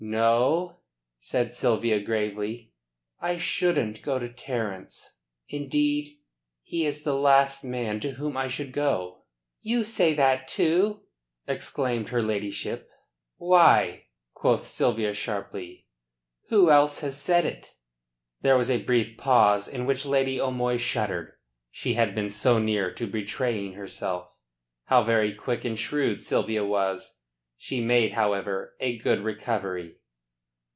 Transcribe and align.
"No," 0.03 0.77
said 1.19 1.53
Sylvia 1.53 1.99
gravely, 1.99 2.73
"I 3.19 3.37
shouldn't 3.37 4.01
go 4.01 4.17
to 4.17 4.29
Terence. 4.33 5.17
Indeed 5.47 6.17
he 6.63 6.87
is 6.87 7.03
the 7.03 7.13
last 7.13 7.63
man 7.63 7.99
to 7.99 8.13
whom 8.13 8.35
I 8.35 8.47
should 8.47 8.71
go." 8.71 9.25
"You 9.61 9.83
say 9.83 10.15
that 10.15 10.47
too!" 10.47 11.01
exclaimed 11.47 12.09
her 12.09 12.23
ladyship. 12.23 12.89
"Why?" 13.37 14.05
quoth 14.33 14.65
Sylvia 14.65 15.13
sharply. 15.13 15.85
"Who 16.49 16.71
else 16.71 17.01
has 17.01 17.15
said 17.21 17.45
it?" 17.45 17.75
There 18.41 18.57
was 18.57 18.71
a 18.71 18.81
brief 18.81 19.17
pause 19.19 19.67
in 19.67 19.85
which 19.85 20.03
Lady 20.03 20.41
O'Moy 20.41 20.77
shuddered. 20.77 21.33
She 21.69 21.93
had 21.93 22.15
been 22.15 22.31
so 22.31 22.57
near 22.57 22.91
to 22.91 23.05
betraying 23.05 23.73
herself. 23.73 24.29
How 24.85 25.03
very 25.03 25.35
quick 25.35 25.63
and 25.63 25.77
shrewd 25.79 26.23
Sylvia 26.23 26.65
was! 26.65 27.19
She 27.63 27.79
made, 27.79 28.13
however, 28.13 28.75
a 28.79 28.97
good 28.97 29.19
recovery. 29.19 29.97